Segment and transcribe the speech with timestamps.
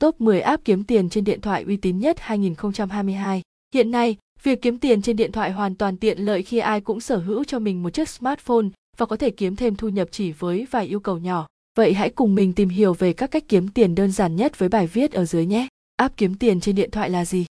[0.00, 3.42] Top 10 app kiếm tiền trên điện thoại uy tín nhất 2022.
[3.74, 7.00] Hiện nay, việc kiếm tiền trên điện thoại hoàn toàn tiện lợi khi ai cũng
[7.00, 10.32] sở hữu cho mình một chiếc smartphone và có thể kiếm thêm thu nhập chỉ
[10.32, 11.46] với vài yêu cầu nhỏ.
[11.76, 14.68] Vậy hãy cùng mình tìm hiểu về các cách kiếm tiền đơn giản nhất với
[14.68, 15.68] bài viết ở dưới nhé.
[15.96, 17.46] App kiếm tiền trên điện thoại là gì?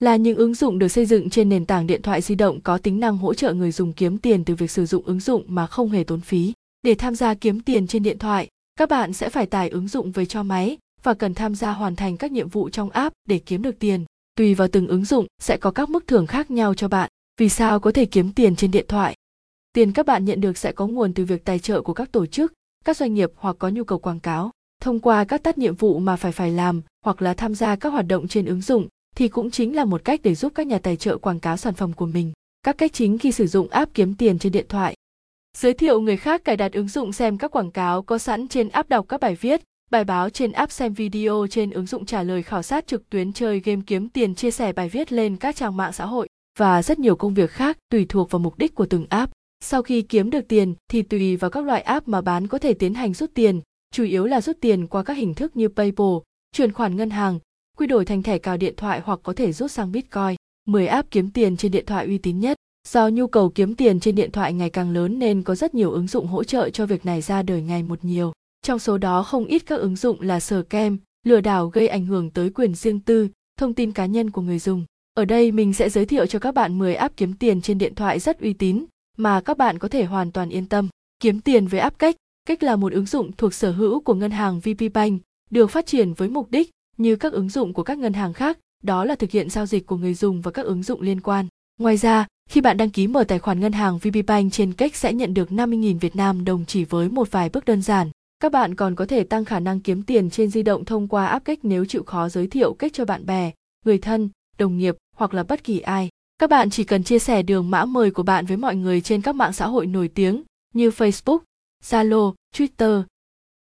[0.00, 2.78] Là những ứng dụng được xây dựng trên nền tảng điện thoại di động có
[2.78, 5.66] tính năng hỗ trợ người dùng kiếm tiền từ việc sử dụng ứng dụng mà
[5.66, 6.52] không hề tốn phí.
[6.82, 10.12] Để tham gia kiếm tiền trên điện thoại, các bạn sẽ phải tải ứng dụng
[10.12, 13.38] về cho máy và cần tham gia hoàn thành các nhiệm vụ trong app để
[13.38, 14.04] kiếm được tiền.
[14.36, 17.10] Tùy vào từng ứng dụng sẽ có các mức thưởng khác nhau cho bạn.
[17.40, 19.14] Vì sao có thể kiếm tiền trên điện thoại?
[19.72, 22.26] Tiền các bạn nhận được sẽ có nguồn từ việc tài trợ của các tổ
[22.26, 22.52] chức,
[22.84, 24.50] các doanh nghiệp hoặc có nhu cầu quảng cáo.
[24.82, 27.88] Thông qua các tắt nhiệm vụ mà phải phải làm hoặc là tham gia các
[27.88, 30.78] hoạt động trên ứng dụng thì cũng chính là một cách để giúp các nhà
[30.78, 32.32] tài trợ quảng cáo sản phẩm của mình.
[32.62, 34.94] Các cách chính khi sử dụng app kiếm tiền trên điện thoại.
[35.56, 38.68] Giới thiệu người khác cài đặt ứng dụng xem các quảng cáo có sẵn trên
[38.68, 42.22] app đọc các bài viết, bài báo trên app xem video trên ứng dụng trả
[42.22, 45.56] lời khảo sát trực tuyến chơi game kiếm tiền chia sẻ bài viết lên các
[45.56, 48.74] trang mạng xã hội và rất nhiều công việc khác tùy thuộc vào mục đích
[48.74, 49.32] của từng app.
[49.64, 52.74] Sau khi kiếm được tiền thì tùy vào các loại app mà bán có thể
[52.74, 53.60] tiến hành rút tiền,
[53.94, 56.16] chủ yếu là rút tiền qua các hình thức như PayPal,
[56.52, 57.38] chuyển khoản ngân hàng,
[57.78, 60.36] quy đổi thành thẻ cào điện thoại hoặc có thể rút sang Bitcoin.
[60.68, 62.56] 10 app kiếm tiền trên điện thoại uy tín nhất.
[62.88, 65.90] Do nhu cầu kiếm tiền trên điện thoại ngày càng lớn nên có rất nhiều
[65.90, 68.32] ứng dụng hỗ trợ cho việc này ra đời ngày một nhiều.
[68.62, 72.30] Trong số đó không ít các ứng dụng là scam, lừa đảo gây ảnh hưởng
[72.30, 74.84] tới quyền riêng tư, thông tin cá nhân của người dùng.
[75.14, 77.94] Ở đây mình sẽ giới thiệu cho các bạn 10 app kiếm tiền trên điện
[77.94, 78.84] thoại rất uy tín
[79.16, 80.88] mà các bạn có thể hoàn toàn yên tâm.
[81.20, 84.30] Kiếm tiền với app cách, cách là một ứng dụng thuộc sở hữu của ngân
[84.30, 88.12] hàng VPBank, được phát triển với mục đích như các ứng dụng của các ngân
[88.12, 91.00] hàng khác, đó là thực hiện giao dịch của người dùng và các ứng dụng
[91.00, 91.46] liên quan.
[91.78, 95.12] Ngoài ra, khi bạn đăng ký mở tài khoản ngân hàng VPBank trên cách sẽ
[95.12, 98.10] nhận được 50.000 Việt Nam đồng chỉ với một vài bước đơn giản.
[98.40, 101.26] Các bạn còn có thể tăng khả năng kiếm tiền trên di động thông qua
[101.26, 103.50] app cách nếu chịu khó giới thiệu cách cho bạn bè,
[103.84, 106.08] người thân, đồng nghiệp hoặc là bất kỳ ai.
[106.38, 109.22] Các bạn chỉ cần chia sẻ đường mã mời của bạn với mọi người trên
[109.22, 110.42] các mạng xã hội nổi tiếng
[110.74, 111.38] như Facebook,
[111.84, 113.02] Zalo, Twitter.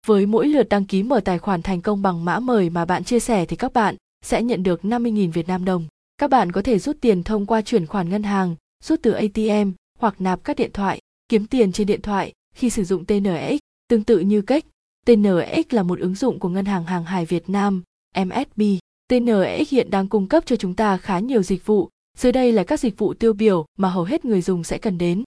[0.06, 3.04] Với mỗi lượt đăng ký mở tài khoản thành công bằng mã mời mà bạn
[3.04, 5.86] chia sẻ thì các bạn sẽ nhận được 50.000 Việt Nam đồng.
[6.18, 9.70] Các bạn có thể rút tiền thông qua chuyển khoản ngân hàng, rút từ ATM
[9.98, 14.04] hoặc nạp các điện thoại, kiếm tiền trên điện thoại khi sử dụng TNX, tương
[14.04, 14.64] tự như cách.
[15.06, 17.82] TNX là một ứng dụng của Ngân hàng Hàng hải Việt Nam,
[18.16, 18.62] MSB.
[19.08, 22.64] TNX hiện đang cung cấp cho chúng ta khá nhiều dịch vụ, dưới đây là
[22.64, 25.24] các dịch vụ tiêu biểu mà hầu hết người dùng sẽ cần đến.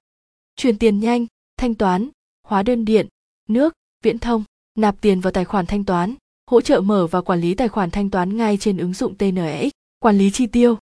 [0.56, 1.26] Chuyển tiền nhanh,
[1.58, 2.10] thanh toán,
[2.48, 3.08] hóa đơn điện,
[3.50, 3.74] nước,
[4.04, 4.44] viễn thông,
[4.78, 6.16] nạp tiền vào tài khoản thanh toán,
[6.52, 9.70] hỗ trợ mở và quản lý tài khoản thanh toán ngay trên ứng dụng TNX,
[10.00, 10.78] quản lý chi tiêu,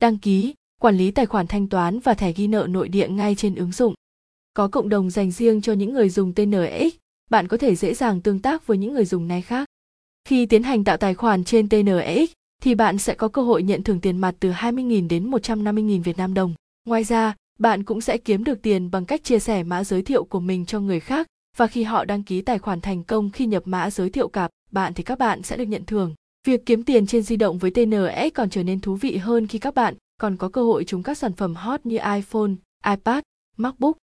[0.00, 3.34] đăng ký, quản lý tài khoản thanh toán và thẻ ghi nợ nội địa ngay
[3.34, 3.94] trên ứng dụng.
[4.54, 6.94] Có cộng đồng dành riêng cho những người dùng TNX,
[7.30, 9.68] bạn có thể dễ dàng tương tác với những người dùng này khác.
[10.28, 12.30] Khi tiến hành tạo tài khoản trên TNX,
[12.62, 16.16] thì bạn sẽ có cơ hội nhận thưởng tiền mặt từ 20.000 đến 150.000 Việt
[16.16, 16.54] Nam đồng.
[16.86, 20.24] Ngoài ra, bạn cũng sẽ kiếm được tiền bằng cách chia sẻ mã giới thiệu
[20.24, 23.46] của mình cho người khác và khi họ đăng ký tài khoản thành công khi
[23.46, 26.14] nhập mã giới thiệu cặp bạn thì các bạn sẽ được nhận thưởng.
[26.46, 29.58] Việc kiếm tiền trên di động với TNS còn trở nên thú vị hơn khi
[29.58, 32.50] các bạn còn có cơ hội trúng các sản phẩm hot như iPhone,
[32.84, 33.22] iPad,
[33.56, 33.96] MacBook.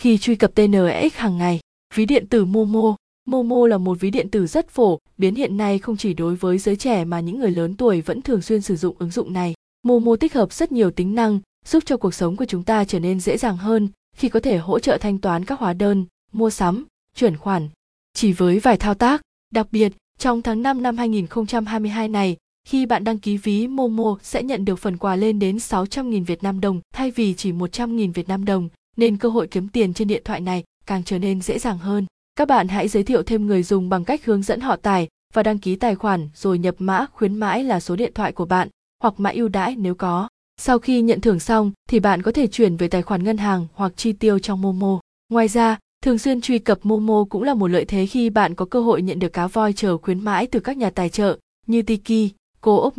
[0.00, 1.60] Khi truy cập TNS hàng ngày,
[1.94, 5.78] ví điện tử Momo Momo là một ví điện tử rất phổ biến hiện nay
[5.78, 8.76] không chỉ đối với giới trẻ mà những người lớn tuổi vẫn thường xuyên sử
[8.76, 9.54] dụng ứng dụng này.
[9.82, 13.00] Momo tích hợp rất nhiều tính năng giúp cho cuộc sống của chúng ta trở
[13.00, 16.50] nên dễ dàng hơn khi có thể hỗ trợ thanh toán các hóa đơn, mua
[16.50, 17.68] sắm, chuyển khoản.
[18.14, 22.36] Chỉ với vài thao tác, đặc biệt trong tháng 5 năm 2022 này,
[22.68, 26.42] khi bạn đăng ký ví Momo sẽ nhận được phần quà lên đến 600.000 Việt
[26.42, 30.08] Nam đồng thay vì chỉ 100.000 Việt Nam đồng, nên cơ hội kiếm tiền trên
[30.08, 32.06] điện thoại này càng trở nên dễ dàng hơn.
[32.36, 35.42] Các bạn hãy giới thiệu thêm người dùng bằng cách hướng dẫn họ tải và
[35.42, 38.68] đăng ký tài khoản rồi nhập mã khuyến mãi là số điện thoại của bạn
[39.02, 40.28] hoặc mã ưu đãi nếu có.
[40.60, 43.66] Sau khi nhận thưởng xong thì bạn có thể chuyển về tài khoản ngân hàng
[43.74, 45.00] hoặc chi tiêu trong Momo.
[45.28, 48.64] Ngoài ra, thường xuyên truy cập Momo cũng là một lợi thế khi bạn có
[48.64, 51.82] cơ hội nhận được cá voi chờ khuyến mãi từ các nhà tài trợ như
[51.82, 52.30] Tiki,
[52.60, 52.94] Co-op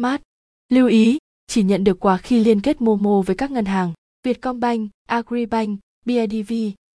[0.69, 1.17] Lưu ý,
[1.47, 3.93] chỉ nhận được quà khi liên kết Momo với các ngân hàng
[4.23, 6.53] Vietcombank, Agribank, BIDV,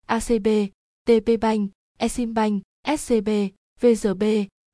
[0.05, 0.47] ACB,
[1.09, 2.61] TPBank, Eximbank,
[2.97, 3.29] SCB,
[3.81, 4.23] VGB,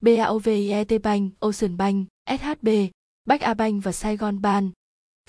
[0.02, 2.68] BAOVIET Bank, Ocean Bank, SHB,
[3.26, 4.74] Bách A Bank và Saigon Bank,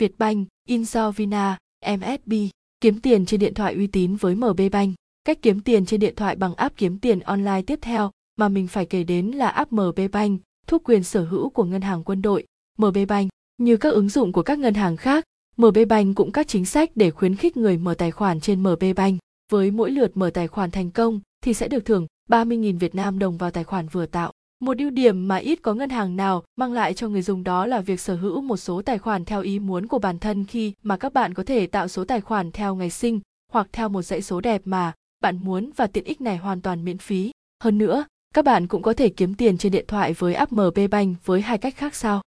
[0.01, 2.33] Vietbank, Insovina, MSB.
[2.81, 4.95] Kiếm tiền trên điện thoại uy tín với MB Bank.
[5.25, 8.69] Cách kiếm tiền trên điện thoại bằng app kiếm tiền online tiếp theo mà mình
[8.69, 12.23] phải kể đến là app MB Bank, thuộc quyền sở hữu của ngân hàng quân
[12.23, 12.47] đội,
[12.79, 13.31] MB Bank.
[13.57, 15.25] Như các ứng dụng của các ngân hàng khác,
[15.57, 18.85] MB Bank cũng các chính sách để khuyến khích người mở tài khoản trên MB
[18.97, 19.19] Bank.
[19.53, 23.19] Với mỗi lượt mở tài khoản thành công thì sẽ được thưởng 30.000 Việt Nam
[23.19, 24.33] đồng vào tài khoản vừa tạo.
[24.61, 27.67] Một ưu điểm mà ít có ngân hàng nào mang lại cho người dùng đó
[27.67, 30.73] là việc sở hữu một số tài khoản theo ý muốn của bản thân khi
[30.83, 33.21] mà các bạn có thể tạo số tài khoản theo ngày sinh
[33.53, 36.85] hoặc theo một dãy số đẹp mà bạn muốn và tiện ích này hoàn toàn
[36.85, 37.31] miễn phí.
[37.65, 38.05] Hơn nữa,
[38.35, 41.41] các bạn cũng có thể kiếm tiền trên điện thoại với app MB Bank với
[41.41, 42.23] hai cách khác sau.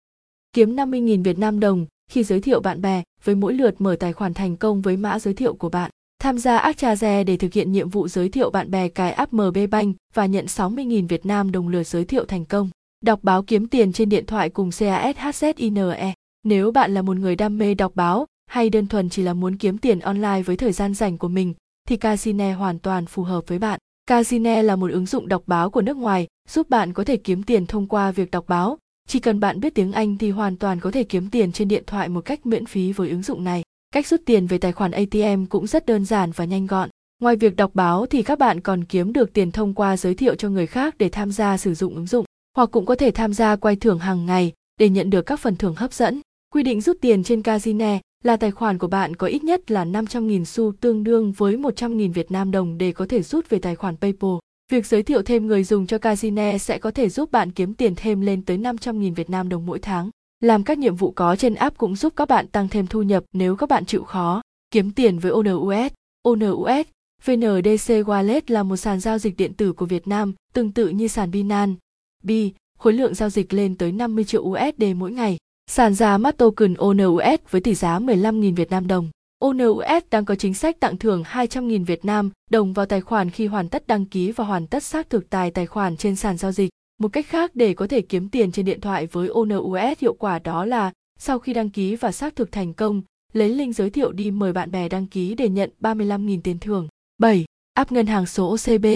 [0.53, 4.13] Kiếm 50.000 Việt Nam đồng khi giới thiệu bạn bè với mỗi lượt mở tài
[4.13, 5.91] khoản thành công với mã giới thiệu của bạn.
[6.23, 9.59] Tham gia Actraze để thực hiện nhiệm vụ giới thiệu bạn bè cài app MB
[9.71, 12.71] Bank và nhận 60.000 Việt Nam đồng lừa giới thiệu thành công.
[13.05, 16.13] Đọc báo kiếm tiền trên điện thoại cùng CASHZINE.
[16.45, 19.57] Nếu bạn là một người đam mê đọc báo hay đơn thuần chỉ là muốn
[19.57, 21.55] kiếm tiền online với thời gian rảnh của mình,
[21.89, 23.81] thì Casine hoàn toàn phù hợp với bạn.
[24.07, 27.43] Casine là một ứng dụng đọc báo của nước ngoài, giúp bạn có thể kiếm
[27.43, 28.79] tiền thông qua việc đọc báo.
[29.09, 31.83] Chỉ cần bạn biết tiếng Anh thì hoàn toàn có thể kiếm tiền trên điện
[31.87, 33.63] thoại một cách miễn phí với ứng dụng này.
[33.95, 36.89] Cách rút tiền về tài khoản ATM cũng rất đơn giản và nhanh gọn.
[37.23, 40.35] Ngoài việc đọc báo thì các bạn còn kiếm được tiền thông qua giới thiệu
[40.35, 42.25] cho người khác để tham gia sử dụng ứng dụng,
[42.57, 45.57] hoặc cũng có thể tham gia quay thưởng hàng ngày để nhận được các phần
[45.57, 46.21] thưởng hấp dẫn.
[46.55, 49.85] Quy định rút tiền trên Casine là tài khoản của bạn có ít nhất là
[49.85, 53.77] 500.000 xu tương đương với 100.000 Việt Nam đồng để có thể rút về tài
[53.77, 54.31] khoản PayPal.
[54.73, 57.95] Việc giới thiệu thêm người dùng cho Casine sẽ có thể giúp bạn kiếm tiền
[57.97, 60.11] thêm lên tới 500.000 Việt Nam đồng mỗi tháng.
[60.41, 63.25] Làm các nhiệm vụ có trên app cũng giúp các bạn tăng thêm thu nhập
[63.33, 64.43] nếu các bạn chịu khó.
[64.71, 65.93] Kiếm tiền với ONUS.
[66.23, 66.87] ONUS,
[67.25, 71.09] VNDC Wallet là một sàn giao dịch điện tử của Việt Nam, tương tự như
[71.09, 71.75] sàn Binance.
[72.23, 72.31] B,
[72.79, 75.37] khối lượng giao dịch lên tới 50 triệu USD mỗi ngày.
[75.71, 79.11] Sàn ra mắt token ONUS với tỷ giá 15.000 Việt Nam đồng.
[79.39, 83.47] ONUS đang có chính sách tặng thưởng 200.000 Việt Nam đồng vào tài khoản khi
[83.47, 86.53] hoàn tất đăng ký và hoàn tất xác thực tài tài khoản trên sàn giao
[86.53, 86.71] dịch.
[86.99, 90.39] Một cách khác để có thể kiếm tiền trên điện thoại với ONUS hiệu quả
[90.39, 93.03] đó là sau khi đăng ký và xác thực thành công,
[93.33, 96.89] lấy link giới thiệu đi mời bạn bè đăng ký để nhận 35.000 tiền thưởng.
[97.19, 97.45] 7.
[97.75, 98.87] App ngân hàng số OCB.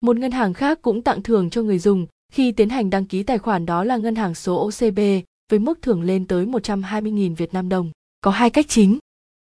[0.00, 3.22] Một ngân hàng khác cũng tặng thưởng cho người dùng khi tiến hành đăng ký
[3.22, 4.98] tài khoản đó là ngân hàng số OCB
[5.50, 7.90] với mức thưởng lên tới 120.000 Việt Nam đồng.
[8.20, 8.98] Có hai cách chính.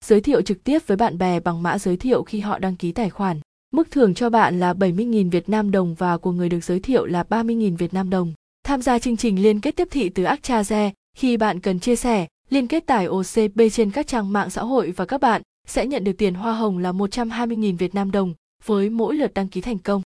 [0.04, 2.92] Giới thiệu trực tiếp với bạn bè bằng mã giới thiệu khi họ đăng ký
[2.92, 3.40] tài khoản.
[3.74, 7.06] Mức thưởng cho bạn là 70.000 Việt Nam đồng và của người được giới thiệu
[7.06, 8.32] là 30.000 Việt Nam đồng.
[8.64, 12.26] Tham gia chương trình liên kết tiếp thị từ Actraze khi bạn cần chia sẻ,
[12.50, 16.04] liên kết tải OCB trên các trang mạng xã hội và các bạn sẽ nhận
[16.04, 18.34] được tiền hoa hồng là 120.000 Việt Nam đồng
[18.64, 20.02] với mỗi lượt đăng ký thành công.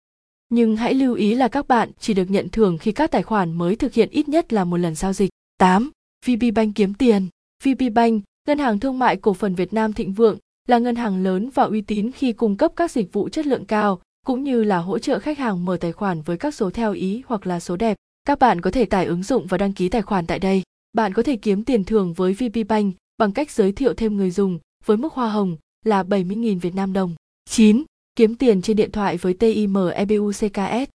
[0.49, 3.53] Nhưng hãy lưu ý là các bạn chỉ được nhận thưởng khi các tài khoản
[3.53, 5.31] mới thực hiện ít nhất là một lần giao dịch.
[5.59, 5.91] 8.
[6.27, 7.29] Vpbank kiếm tiền.
[7.65, 10.39] Vpbank ngân hàng thương mại cổ phần Việt Nam Thịnh Vượng,
[10.69, 13.65] là ngân hàng lớn và uy tín khi cung cấp các dịch vụ chất lượng
[13.65, 16.93] cao, cũng như là hỗ trợ khách hàng mở tài khoản với các số theo
[16.93, 17.97] ý hoặc là số đẹp.
[18.25, 20.63] Các bạn có thể tải ứng dụng và đăng ký tài khoản tại đây.
[20.93, 24.31] Bạn có thể kiếm tiền thưởng với VP Bank bằng cách giới thiệu thêm người
[24.31, 27.15] dùng với mức hoa hồng là 70.000 Việt Nam đồng.
[27.51, 27.83] 9.
[28.17, 30.91] Kiếm tiền trên điện thoại với TIM EBUCKS.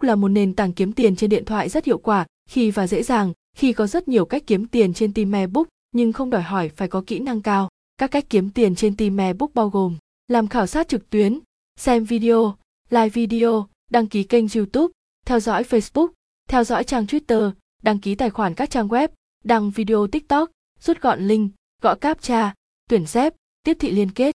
[0.00, 3.02] Là một nền tảng kiếm tiền trên điện thoại rất hiệu quả khi và dễ
[3.02, 6.88] dàng khi có rất nhiều cách kiếm tiền trên Timebook nhưng không đòi hỏi phải
[6.88, 7.68] có kỹ năng cao.
[8.02, 9.96] Các cách kiếm tiền trên Team ebook bao gồm
[10.28, 11.38] làm khảo sát trực tuyến,
[11.76, 12.56] xem video,
[12.90, 14.92] live video, đăng ký kênh YouTube,
[15.26, 16.08] theo dõi Facebook,
[16.48, 17.52] theo dõi trang Twitter,
[17.82, 19.08] đăng ký tài khoản các trang web,
[19.44, 20.50] đăng video TikTok,
[20.80, 21.52] rút gọn link,
[21.82, 22.54] gõ captcha,
[22.90, 24.34] tuyển xếp, tiếp thị liên kết.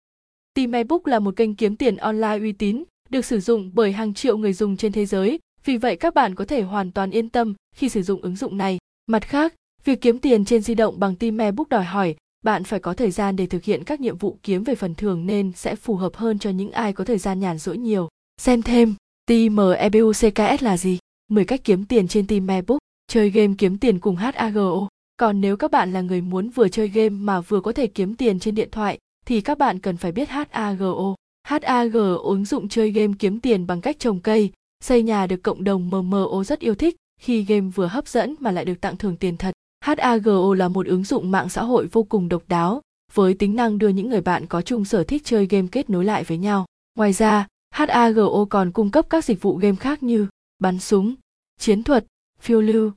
[0.55, 0.73] Team
[1.05, 4.53] là một kênh kiếm tiền online uy tín, được sử dụng bởi hàng triệu người
[4.53, 7.89] dùng trên thế giới, vì vậy các bạn có thể hoàn toàn yên tâm khi
[7.89, 8.79] sử dụng ứng dụng này.
[9.07, 9.55] Mặt khác,
[9.85, 11.37] việc kiếm tiền trên di động bằng Team
[11.71, 14.75] đòi hỏi bạn phải có thời gian để thực hiện các nhiệm vụ kiếm về
[14.75, 17.79] phần thưởng nên sẽ phù hợp hơn cho những ai có thời gian nhàn rỗi
[17.79, 18.09] nhiều.
[18.41, 18.95] Xem thêm,
[19.27, 20.99] Team EBUCKS là gì?
[21.31, 24.89] 10 cách kiếm tiền trên Team ebook, chơi game kiếm tiền cùng HAGO.
[25.17, 28.15] Còn nếu các bạn là người muốn vừa chơi game mà vừa có thể kiếm
[28.15, 31.15] tiền trên điện thoại thì các bạn cần phải biết HAGO.
[31.49, 34.51] HAGO ứng dụng chơi game kiếm tiền bằng cách trồng cây,
[34.85, 38.51] xây nhà được cộng đồng MMO rất yêu thích khi game vừa hấp dẫn mà
[38.51, 39.53] lại được tặng thưởng tiền thật.
[39.87, 43.79] HAGO là một ứng dụng mạng xã hội vô cùng độc đáo, với tính năng
[43.79, 46.67] đưa những người bạn có chung sở thích chơi game kết nối lại với nhau.
[46.99, 50.27] Ngoài ra, HAGO còn cung cấp các dịch vụ game khác như
[50.59, 51.15] bắn súng,
[51.61, 52.07] chiến thuật,
[52.41, 52.93] phiêu lưu.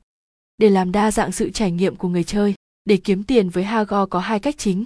[0.58, 2.54] Để làm đa dạng sự trải nghiệm của người chơi,
[2.86, 4.86] để kiếm tiền với Hago có hai cách chính.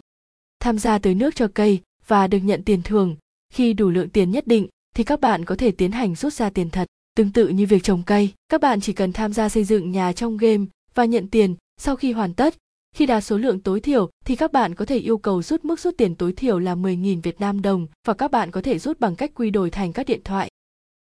[0.60, 3.16] Tham gia tưới nước cho cây và được nhận tiền thưởng,
[3.54, 6.50] khi đủ lượng tiền nhất định thì các bạn có thể tiến hành rút ra
[6.50, 6.88] tiền thật.
[7.16, 10.14] Tương tự như việc trồng cây, các bạn chỉ cần tham gia xây dựng nhà
[10.14, 12.56] trong game và nhận tiền sau khi hoàn tất.
[12.96, 15.80] Khi đạt số lượng tối thiểu thì các bạn có thể yêu cầu rút mức
[15.80, 19.00] rút tiền tối thiểu là 10.000 Việt Nam đồng và các bạn có thể rút
[19.00, 20.50] bằng cách quy đổi thành các điện thoại.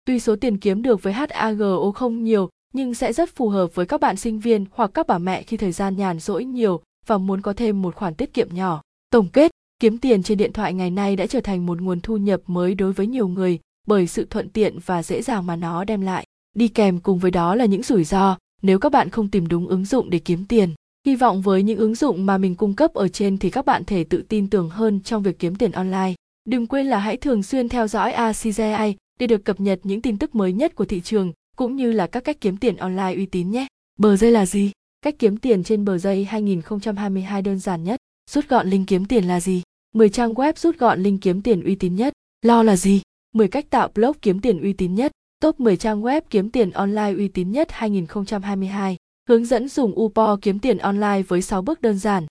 [0.05, 3.85] Tuy số tiền kiếm được với HAGO không nhiều nhưng sẽ rất phù hợp với
[3.85, 7.17] các bạn sinh viên hoặc các bà mẹ khi thời gian nhàn rỗi nhiều và
[7.17, 8.81] muốn có thêm một khoản tiết kiệm nhỏ.
[9.09, 12.17] Tổng kết, kiếm tiền trên điện thoại ngày nay đã trở thành một nguồn thu
[12.17, 15.83] nhập mới đối với nhiều người bởi sự thuận tiện và dễ dàng mà nó
[15.83, 19.27] đem lại đi kèm cùng với đó là những rủi ro nếu các bạn không
[19.27, 20.73] tìm đúng ứng dụng để kiếm tiền,
[21.05, 23.85] hy vọng với những ứng dụng mà mình cung cấp ở trên thì các bạn
[23.85, 26.13] thể tự tin tưởng hơn trong việc kiếm tiền online
[26.45, 30.17] đừng quên là hãy thường xuyên theo dõi ACGI để được cập nhật những tin
[30.17, 33.25] tức mới nhất của thị trường, cũng như là các cách kiếm tiền online uy
[33.25, 33.67] tín nhé.
[33.99, 34.71] Bờ dây là gì?
[35.01, 37.99] Cách kiếm tiền trên bờ dây 2022 đơn giản nhất.
[38.31, 39.61] Rút gọn link kiếm tiền là gì?
[39.95, 42.13] 10 trang web rút gọn link kiếm tiền uy tín nhất.
[42.41, 43.01] Lo là gì?
[43.33, 45.11] 10 cách tạo blog kiếm tiền uy tín nhất.
[45.41, 48.97] Top 10 trang web kiếm tiền online uy tín nhất 2022.
[49.29, 52.25] Hướng dẫn dùng Upo kiếm tiền online với 6 bước đơn giản.